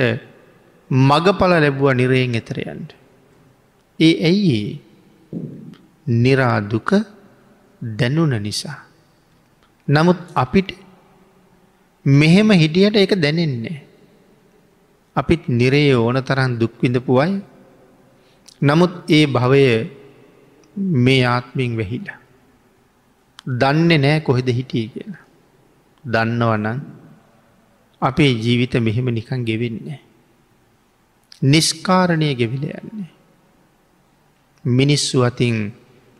[0.91, 2.91] මගඵල ලැබුව නිරයෙන් එතරයන්ට.
[4.01, 4.81] ඒ ඇයි
[6.07, 6.91] නිරාදුක
[7.83, 8.79] දැනුන නිසා.
[9.89, 10.75] නමුත් අපිට
[12.05, 13.79] මෙහෙම හිටියට එක දැනෙන්නේ.
[15.17, 17.43] අපිත් නිරේ ඕන තරන් දුක්විඳපුුවයි
[18.63, 19.63] නමුත් ඒ භවය
[20.77, 22.20] මේ ආත්මින් වැහිලා.
[23.47, 25.25] දන්නේ නෑ කොහෙද හිටිය කියලා.
[26.05, 26.81] දන්නවනන්
[28.03, 30.01] අපේ ජීවිත මෙහෙම නිකන් ගෙවෙන්නේ.
[31.43, 33.11] නිස්කාරණය ගෙවිල යන්නේ.
[34.65, 35.73] මිනිස්සු අතින්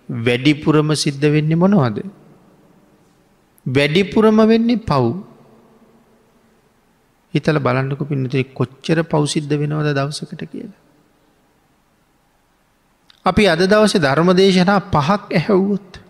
[0.09, 1.99] වැඩිපුරම සිද්ධ වෙන්නේ මොනවද.
[3.67, 5.05] වැඩිපුරම වෙන්නේ පව්.
[7.35, 10.81] හිතල බලන්නක පින්නතුේ කොච්චර පවසිද්ධ වෙනවද දවසකට කියලා.
[13.27, 16.01] අපි අද දවස ධර්මදේශනා පහක් ඇහැව්වොත්.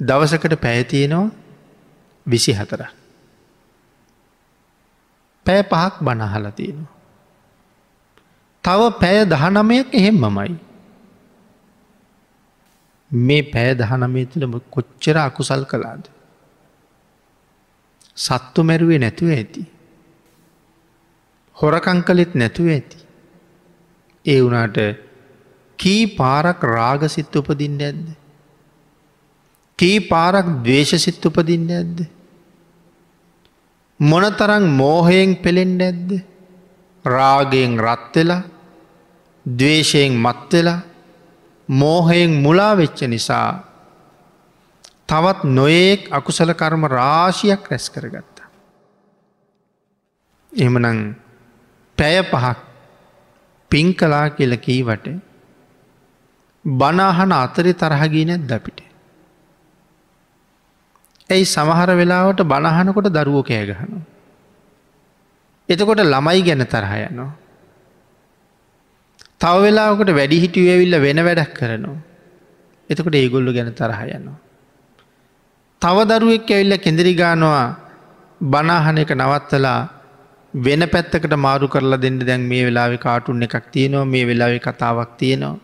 [0.00, 1.30] දවසකට පැයතියනවා
[2.26, 2.82] විසි හතර.
[5.46, 6.92] පැය පහක් බණහල තියෙනවා.
[8.64, 10.54] තව පැය දහනමයක් එහෙම් මමයි.
[13.10, 16.04] මේ පැය දහනමේ තුළම කොච්චර අකුසල් කලාද.
[18.16, 19.62] සත්තු මැරුවේ නැතුව ඇති.
[21.56, 22.98] හොරකං කලෙත් නැතුව ඇති.
[24.24, 24.78] ඒ වනාට
[25.78, 28.06] කී පාරක් රාගසිත් උපදින්න ඇද්ද.
[29.78, 31.98] කී පාරක් දවේශසිත් උපදින්න ඇද්ද.
[34.00, 36.10] මොනතරං මෝහයෙන් පෙළෙන්ඩ ඇද්ද.
[37.04, 38.42] රාගයෙන් රත්වෙලා
[39.46, 40.80] දවේශයෙන් මත්වෙලා
[41.68, 43.50] මෝහයෙන් මුලා වෙච්ච නිසා
[45.06, 48.48] තවත් නොයෙක් අකුසල කර්ම රාශියක් රැස් කරගත්තා.
[50.52, 50.98] එමනං
[51.98, 52.58] පැය පහක්
[53.70, 55.06] පින් කලා කියල කීවට
[56.64, 58.87] බනාහන අතරි තරහගී නැද්ද අපිට.
[61.30, 63.98] ඇයි සමහර වෙලාවට බණහනකොට දරුවෝ කෑගහනු.
[65.68, 67.30] එතකොට ළමයි ගැන තරහ යනවා.
[69.40, 71.98] තව වෙලාකට වැඩි හිටිය ඇවිල්ල වෙන වැඩක් කරනවා.
[72.90, 74.38] එතකොට ඒගොල්ලු ගැන තරහ යනවා.
[75.82, 77.66] තව දරුවෙක් ඇවිල්ල කෙඳරි ගානවා
[78.40, 79.78] බනාහන එක නවත්තලා
[80.54, 85.56] වෙන පැත්තකට මාරු කරලා දෙන්න දැන් මේ වෙලාවෙ කාටුන් එකක් තියෙනවා මේ වෙලාවෙ කතාවක් තියෙනවා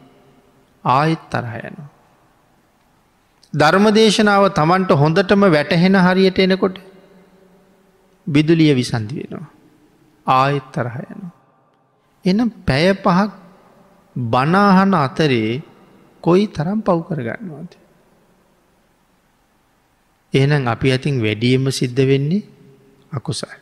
[0.85, 1.93] ආයෙත් තරහයනවා.
[3.55, 6.77] ධර්මදේශනාව තමන්ට හොඳටම වැටහෙන හරියට එනකොට
[8.27, 9.49] බිදුලිය විසන්ධි වෙනවා.
[10.27, 11.33] ආයෙත් තරහයනවා.
[12.25, 13.31] එනම් පැය පහක්
[14.17, 15.62] බනාහන අතරේ
[16.25, 17.71] කොයි තරම් පව් කරගන්නවාද.
[20.33, 22.43] එහනම් අපි ඇතින් වැඩියම සිද්ධ වෙන්නේ
[23.12, 23.59] අකුසයි.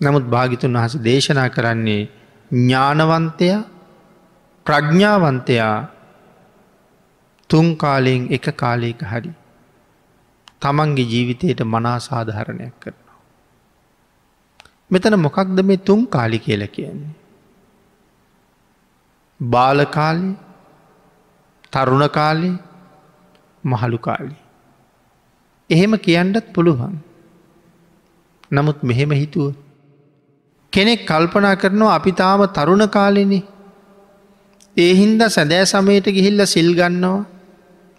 [0.00, 2.02] නමුත් භාගිතුන් වහස දේශනා කරන්නේ
[2.50, 3.60] ඥානවන්තයා
[4.66, 5.76] ප්‍රඥ්ඥාවන්තයා
[7.52, 9.32] තුන් කාලයෙන් එක කාලයක හරි
[10.62, 13.18] තමන්ගේ ජීවිතයට මනා සාධහරණයක් කරනවා.
[14.90, 17.14] මෙතන මොකක්ද මේ තුන් කාලි කියල කියන්නේ.
[19.40, 20.30] බාලකාලි
[21.72, 22.50] තරුණ කාලි
[23.64, 24.36] මහළු කාලි.
[25.70, 26.96] එහෙම කියන්නත් පුළුවන්.
[28.50, 29.52] නමුත් මෙහෙම හිතුව.
[30.72, 33.40] කෙනෙක් කල්පනා කරනවා අපි තාම තරුණ කාලෙනෙ
[34.76, 37.20] ඒ හින්ද සැදෑ සමයට ගිහිල්ල සිල්ගන්නවා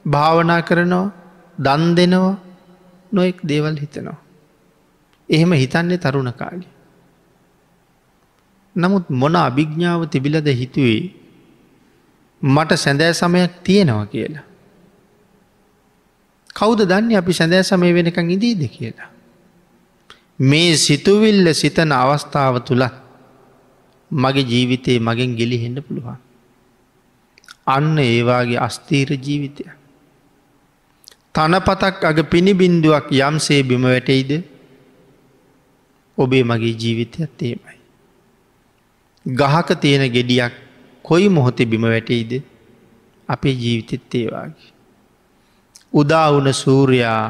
[0.06, 1.12] භාවනා කරනවා
[1.58, 2.36] දන් දෙනවා
[3.12, 4.20] නොෙක් දේවල් හිතනවා.
[5.30, 6.68] එහෙම හිතන්නේ තරුණ කාලි.
[8.76, 11.14] නමුත් මොන අභිග්ඥාව තිබිලද හිතුවේ
[12.42, 14.46] මට සැදෑ සමයක් තියෙනවා කියලා.
[16.56, 19.10] කෞද දන්නේ අපි සැදෑ සමය වෙනකං ඉදීද කියලා.
[20.42, 22.96] මේ සිතුවිල්ල සිතන අවස්ථාව තුළත්
[24.12, 26.20] මගේ ජීවිතයේ මගෙන් ගෙලිහෙන්න පුළුවන්.
[27.66, 29.64] අන්න ඒවාගේ අස්තීර ජීවිතය.
[31.36, 34.32] තනපතක් අග පිණිබින්දුවක් යම්සේ බිම වැටෙයිද
[36.18, 37.78] ඔබේ මගේ ජීවිතයත් ඒමයි.
[39.26, 40.54] ගහක තියෙන ගෙඩියක්
[41.06, 42.32] කොයි මොහොතේ බිම වැටෙයිද
[43.30, 44.72] අපේ ජීවිතෙත් ඒවාගේ.
[45.94, 47.26] උදාවුන සූරයා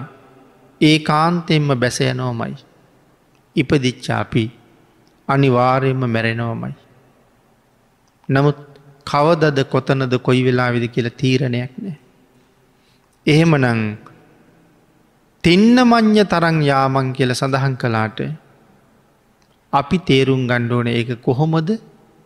[0.82, 2.56] ඒ කාන්තෙන්ම බැසයනෝමයි.
[3.56, 4.46] ඉපදිච්චාපි
[5.28, 6.76] අනිවාරයෙන්ම මැරෙනවමයි.
[8.30, 8.60] නමුත්
[9.08, 12.03] කවදද කොතනද කොයි වෙලාවිද කියලා තීරණයක් නෑ.
[13.26, 13.98] එහෙමනං
[15.44, 18.20] තින්න මං්්‍ය තරං යාමං කියල සඳහන් කලාට
[19.74, 21.70] අපි තේරුම් ගණ්ඩෝන ඒක කොහොමද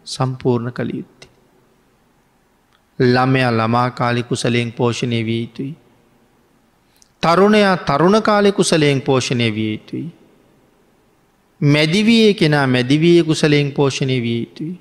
[0.05, 1.27] සම්පූර්ණ කළ යුත්ති.
[2.99, 5.75] ළමයා ළමා කාලි කුසලයෙන් පෝෂණය විය යුතුයි.
[7.23, 10.07] තරුණයා තරුණ කාලෙ කුසලයෙන් පෝෂණය විය යුතුයි.
[11.61, 14.73] මැදිවිය කෙනා මැදිවිය කුසලයෙන් පෝෂණය විය යුතුයි.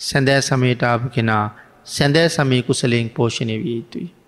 [0.00, 1.44] සැදෑ සමයට ආපු කෙනා
[1.86, 4.19] සැදෑ සමය කුසලයෙන් පෝෂණය විය යුතුයි.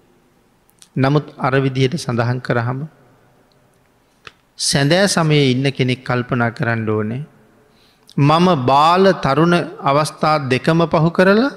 [0.96, 2.80] නමුත් අරවිදියට සඳහන් කරහම
[4.58, 7.22] සැදෑ සමයේ ඉන්න කෙනෙක් කල්පනා කරන්න ඕනේ.
[8.18, 11.50] මම බාල තරුණ අවස්ථා දෙකම පහු කරලා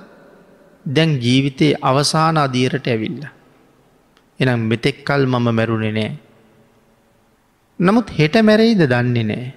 [0.85, 3.21] දැන් ජීවිතයේ අවසාන අදියරට ඇවිල්ල.
[4.39, 6.11] එනම් මෙතෙක්කල් මම මැරුණෙ නෑ.
[7.79, 9.53] නමුත් හෙට මැරෙයිද දන්නේ නෑ.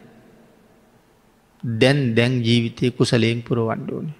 [1.64, 4.16] දැන් දැන් ජීවිතය කුසලයෙන් පුරුවන්ඩෝනේ.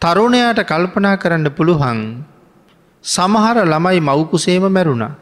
[0.00, 1.98] තරුණයාට කල්පනා කරන්න පුළුවන්
[3.04, 5.14] සමහර ළමයි මවකුසේම මැරුණා.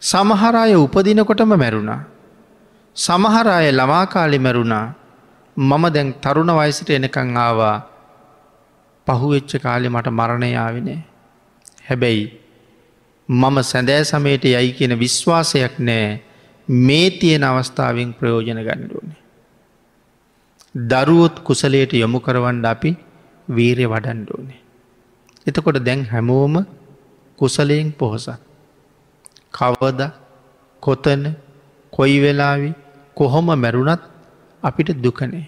[0.00, 2.00] සමහරය උපදිනකොටම මැරුණා.
[2.96, 4.86] සමහරය ළමාකාලි මැරුණා
[5.56, 7.76] මම දැන් තරුණ වයිසිට එනකං ආවා
[9.06, 11.00] පහුවෙච්ච කාලෙ මට මරණයාවිනේ.
[11.88, 12.24] හැබැයි
[13.28, 16.20] මම සැදෑ සමයට යයි කියන විශ්වාසයක් නෑ
[16.68, 19.20] මේ තියෙන අවස්ථාවෙන් ප්‍රයෝජන ගණ්ඩුවනේ.
[20.74, 22.90] දරුවොත් කුසලයට යොමු කරවන්ඩ අපි
[23.48, 24.61] වීරය වඩන්ඩෝනේ.
[25.46, 26.54] එතකොට දැන් හැමෝම
[27.38, 28.28] කුසලයෙන් පොහොසත්.
[29.52, 30.00] කවද
[30.82, 31.22] කොතන
[31.92, 32.70] කොයි වෙලාවි
[33.16, 34.02] කොහොම මැරුණත්
[34.62, 35.46] අපිට දුකනේ.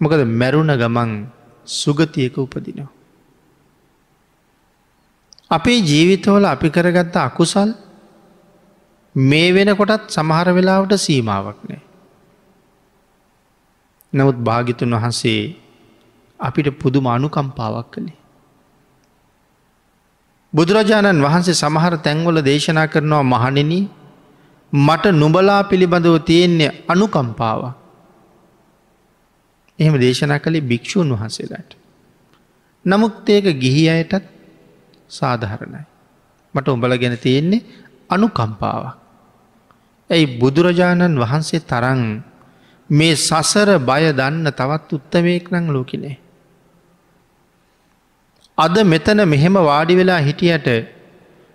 [0.00, 1.10] මොකද මැරුණ ගමන්
[1.66, 2.90] සුගතියක උපදිනවා.
[5.50, 7.70] අපේ ජීවිතවල අපි කරගත්ත අකුසල්
[9.14, 11.82] මේ වෙනකොටත් සමහර වෙලාවට සීමාවක් නෑ.
[14.12, 15.42] නමුත් භාගිතුන් වහන්සේ
[16.40, 18.19] අපිට පුදුම අනුකම්පාවක් කළේ.
[20.52, 23.72] බුදුරජාණන් වහන්සේ සමහර තැන්වල දේශනා කරනවා මහනින
[24.72, 27.60] මට නුබලා පිළිබඳව තියෙන්නේ අනුකම්පාව.
[29.78, 31.70] එහෙම දේශනා කළේ භික්‍ෂූන් වහන්සේලාට.
[32.84, 34.24] නමුත් ඒක ගිහි අයටත්
[35.10, 35.84] සාධහරණයි.
[36.54, 37.66] මට උඹල ගැන තියෙන්නේ
[38.10, 38.84] අනුකම්පාව.
[40.10, 42.02] ඇයි බුදුරජාණන් වහන්සේ තරන්
[42.90, 46.16] මේ සසර බය දන්න තවත් උත්තමයෙක් නං ලෝකිනේ.
[48.64, 50.68] අද මෙතන මෙහෙම වාඩි වෙලා හිටියට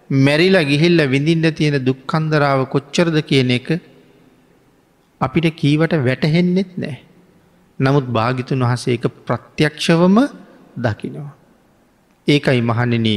[0.10, 3.68] මැරිලා ගිහිල්ල විඳින්න තියෙන දුක්කන්දරාව කොච්චරද කියන එක
[5.22, 6.96] අපිට කීවට වැටහෙන්නෙත් නෑ.
[7.80, 10.18] නමුත් භාගිතුන් වහසේ එක ප්‍රත්‍යක්ෂවම
[10.78, 11.34] දකිනවා.
[12.28, 13.08] ඒකයි මහණෙන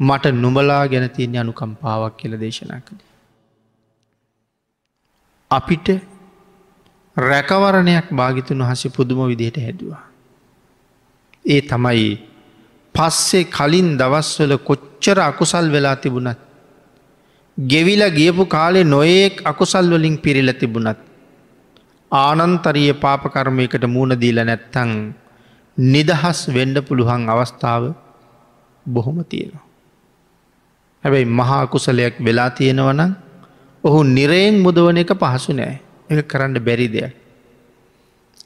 [0.00, 3.00] මට නුඹලා ගැන තියන අනුකම්පාවක් කියල දේශනා කළ.
[5.50, 5.88] අපිට
[7.16, 10.02] රැකවරණයක් භාගිතුන් වහස පුදුම විදියට හැදවා.
[11.44, 12.29] ඒ තමයි
[12.94, 16.38] පස්සේ කලින් දවස්වල කොච්චර අකුසල් වෙලා තිබුණත්.
[17.58, 20.98] ගෙවිල ගියපු කාලේ නොයෙක් අකුසල් වලින් පිරිල තිබුණත්.
[22.12, 24.90] ආනන්තරිය පාපකර්මයකට මුණ දීල නැත්තං
[25.78, 27.94] නිදහස් වෙන්ඩ පුළුවන් අවස්ථාව
[28.86, 29.64] බොහොම තියෙනවා.
[31.04, 33.12] හැබැයි මහා කුසලයක් වෙලා තියෙනවනම්
[33.84, 35.74] ඔහු නිරයෙන් මුදවන එක පහසු නෑ
[36.10, 37.14] එක කරන්න බැරි දෙයක්.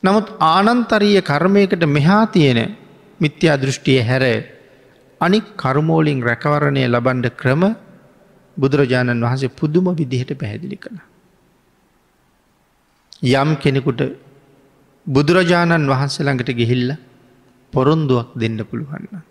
[0.03, 2.77] නමුත් ආනන්තරීය කර්මයකට මෙහා තියෙන
[3.21, 4.25] මිත්‍යා දෘෂ්ටිය හැර
[5.21, 7.63] අනික් කර්මෝලින් රැකවරණය ලබන්ඩ ක්‍රම
[8.57, 10.99] බුදුරජාණන් වහන්සේ පුදුම විදිහට පැහැදිලි කළ.
[13.33, 14.01] යම් කෙනෙකුට
[15.07, 16.91] බුදුරජාණන් වහන්සේ ළඟට ගිහිල්ල
[17.73, 19.23] පොරොන්දුවක් දෙන්න පුළුවන්න.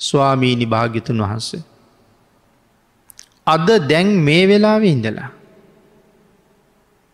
[0.00, 1.62] ස්වාමීණි භාගිතුන් වහන්සේ.
[3.46, 5.30] අද දැන් මේ වෙලාව ඉඳලා.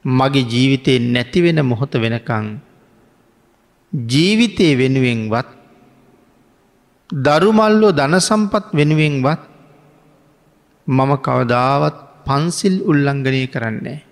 [0.04, 2.46] මගේ ජීවිතයෙන් නැතිවෙන මොහොත වෙනකං
[3.92, 5.59] ජීවිතය වෙනුවෙන්වත්
[7.12, 9.40] දරුමල්ලෝ ධනසම්පත් වෙනුවෙන්වත්
[10.86, 14.04] මම කවදාවත් පන්සිල් උල්ලංඝනය කරන්නේ.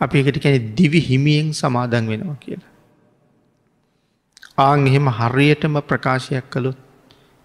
[0.00, 2.72] අපි එකට කැන දිවි හිමියෙන් සමාදන් වෙනවා කියලා.
[4.58, 6.78] ආං එහෙම හරියටම ප්‍රකාශයක් කළුත්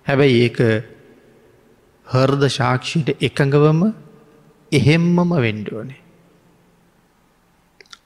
[0.05, 0.59] හැබැයි ඒක
[2.07, 3.81] හර්ද ශාක්ෂයට එකඟවම
[4.71, 6.01] එහෙම්මම වෙන්ඩුවනේ.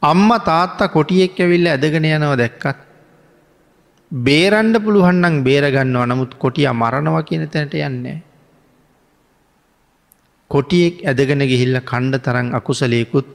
[0.02, 2.89] අම්ම තාත්තා කොටියෙක් ඇවිල්ල ඇදගෙන යනව දැක්කත්.
[4.12, 8.24] බේරන්ඩ පුළුවන්නම් බේරගන්නවා නමුත් කොටිය මරණව කියන තැනට යන්නේ.
[10.52, 13.28] කොටියෙක් ඇදගෙන ගිහිල්ල කණ්ඩ තරන් අකුසලයකුත්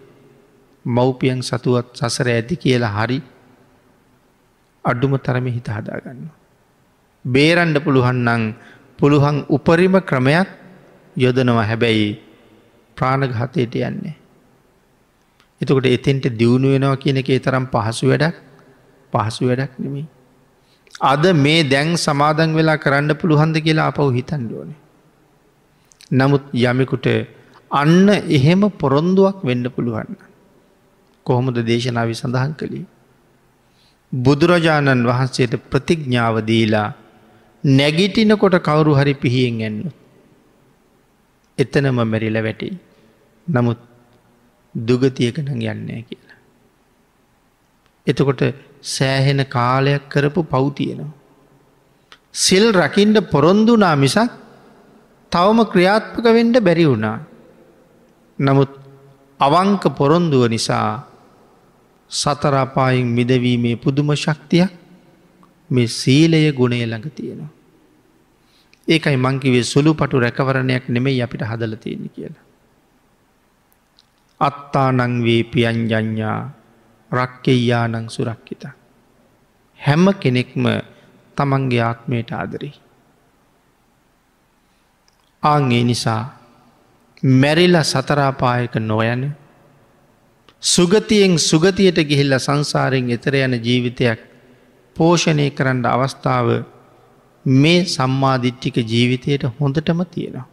[0.84, 3.22] මව්පියන් සතුවත් සසර ඇති කියලා හරි
[4.84, 6.26] අඩුම තරම හිත හදාගන්න.
[7.24, 8.54] බේරන්ඩ පුළුවන්නන්
[8.98, 10.48] පුළුවන් උපරිම ක්‍රමයක්
[11.16, 12.18] යොදනවා හැබැයි
[12.96, 14.16] ප්‍රාණඝාතයට යන්නේ.
[15.60, 18.36] එතකොට එතෙන්ට දියුණු වෙනවා කියන එක තරම් පහසු වැඩක්
[19.12, 20.13] පහසු වැඩක් නෙමේ.
[21.00, 24.76] අද මේ දැන් සමාදන් වෙලා කරන්න පුළුහන්ද කියලා අපව් හිතන්ඩුවනේ.
[26.12, 27.06] නමුත් යමෙකුට
[27.70, 30.16] අන්න එහෙම පොරොන්දුවක් වෙන්න පුළුවන්න.
[31.26, 32.86] කොහොමද දේශනාවි සඳහන් කළේ.
[34.12, 36.88] බුදුරජාණන් වහන්සේට ප්‍රතිඥ්ඥාව දීලා
[37.64, 39.90] නැගිටිනකොට කවුරු හරි පිහියෙන් ඇන්නු.
[41.58, 42.68] එතනම මැරිල වැටි.
[43.46, 43.80] නමුත්
[44.74, 46.38] දුගතියකන යන්නේ කියලා.
[48.06, 48.42] එතකොට
[48.84, 51.12] සෑහෙන කාලයක් කරපු පෞතියනවා.
[52.34, 54.30] සිල් රකින්ට පොරොන්දුනා මිසක්
[55.32, 57.18] තවම ක්‍රියාත්මක වෙන්ඩ බැරි වුණා.
[58.38, 58.70] නමුත්
[59.40, 60.88] අවංක පොරොන්දුව නිසා
[62.10, 64.70] සතරාපායින් මිදවීමේ පුදුම ශක්තියක්
[65.70, 67.52] මේ සීලය ගුණය ළඟ තියෙනවා.
[68.88, 72.44] ඒකයි මංකිවේ සුළු පටු රැකවරණයක් නෙමෙයි අපිට හදල තියෙන කියලා.
[74.40, 76.40] අත්තානංවේ පියන්ජඥා
[77.14, 78.64] රක්කෙයානං සුරක්කිත.
[79.78, 80.64] හැම්ම කෙනෙක්ම
[81.36, 82.74] තමන්ගේ ආත්මයට ආදරී.
[85.42, 86.22] ආංගේ නිසා
[87.22, 89.22] මැරිල සතරාපායක නොයන
[90.62, 94.20] සුගතියෙන් සුගතියට ගිහිල්ල සංසාරයෙන් එතර යන ජීවිතයක්
[94.96, 96.48] පෝෂණය කරන්න අවස්ථාව
[97.44, 100.46] මේ සම්මාධිට්ටික ජීවිතයට හොඳටම තියෙනවා.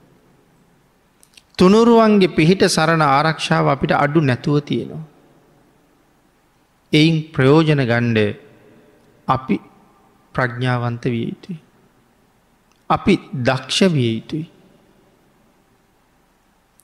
[1.57, 5.03] තුනුරුවන්ගේ පිහිට සරණ ආරක්ෂාව අපිට අඩු නැතුව තියෙනවා.
[6.93, 8.19] එයින් ප්‍රයෝජන ගණ්ඩ
[9.27, 9.55] අපි
[10.35, 11.59] ප්‍රඥාවන්ත විය යුතුයි.
[12.89, 13.13] අපි
[13.47, 14.45] දක්ෂ විය යුතුයි.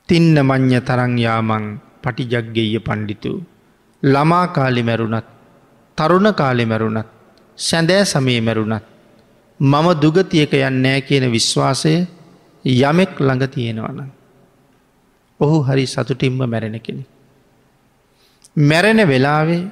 [0.09, 1.65] තින්න මං්්‍ය තරංයාමං
[2.03, 3.31] පටිජක්ගෙය පණ්ඩිතු.
[4.03, 5.27] ළමා කාලි මැරුණත්
[5.97, 7.09] තරුණ කාලෙ මැරුණත්
[7.57, 8.85] සැඳෑ සමේ මැරුණත්
[9.59, 11.93] මම දුගතියක යන්නෑ කියන විශ්වාසය
[12.65, 13.99] යමෙක් ළඟ තියෙනවන.
[15.39, 17.03] ඔහු හරි සතුටින්ම මැරෙන කෙනෙ.
[18.55, 19.63] මැරෙන වෙලාවේ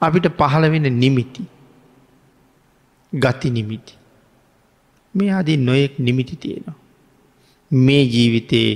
[0.00, 1.42] අපිට පහළ වෙන නිමිති
[3.12, 3.94] ගති නිමිති.
[5.14, 6.78] මේ අදී නොයෙක් නිමිති තියෙනවා.
[7.70, 8.70] මේ ජීවිතයේ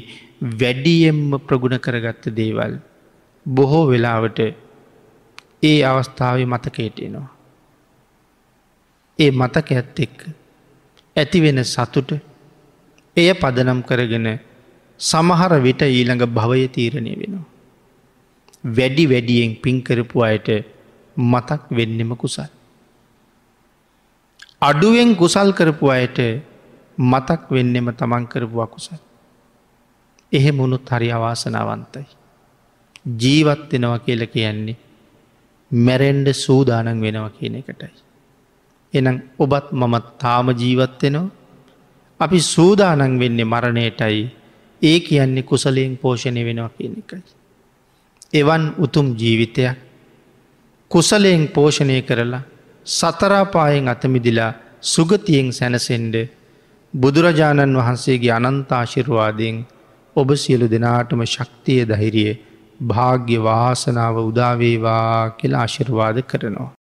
[0.52, 2.74] වැඩියෙන්ම ප්‍රගුණ කරගත්ත දේවල්
[3.46, 4.38] බොහෝ වෙලාවට
[5.62, 7.28] ඒ අවස්ථාව මතකේටෙනවා.
[9.18, 10.18] ඒ මතක ඇත් එක්ක
[11.16, 12.10] ඇතිවෙන සතුට
[13.16, 14.28] එය පදනම් කරගෙන
[15.00, 17.46] සමහර විට ඊළඟ භවය තීරණය වෙනවා.
[18.76, 20.48] වැඩි වැඩියෙන් පින්කරපු අයට
[21.16, 22.50] මතක් වෙන්නෙම කුසල්.
[24.60, 26.18] අඩුවෙන් කුසල් කරපු අයට
[26.98, 29.00] මතක් වෙන්නෙම තමන් කරපු අකුසල්.
[30.32, 32.06] එහෙ මුණුත් හරි අවාසනාවන්තයි.
[33.18, 34.76] ජීවත් වෙනවා කියල කියන්නේ
[35.70, 37.92] මැරෙන්ඩ සූදානන් වෙනවා කියන එකටයි.
[38.94, 41.30] එනම් ඔබත් මමත් තාම ජීවත්වෙනවා
[42.20, 44.22] අපි සූදානන් වෙන්නේ මරණයටයි
[44.82, 47.22] ඒ කියන්නේ කුසලයෙන් පෝෂණය වෙනවා කියන එකයි.
[48.32, 49.83] එවන් උතුම් ජීවිතයක්
[50.90, 52.42] කුසලයෙන් පෝෂණය කරලා
[52.86, 54.52] සතරාපායෙන් අතමිදිලා
[54.84, 56.16] සුගතියෙන් සැනසෙන්ඩ
[56.94, 59.58] බුදුරජාණන් වහන්සේගේ අනන්තාශිරවාදයෙන්
[60.16, 62.32] ඔබ සියලු දෙනාටම ශක්තිය දහිරිය
[62.84, 66.74] භාග්‍ය වාසනාව උදාවේවා කියලා ආශිර්වාද කරනවා.